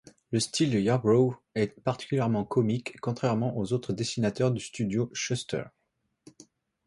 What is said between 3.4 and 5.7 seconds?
aux autres dessinateurs du studio Shuster.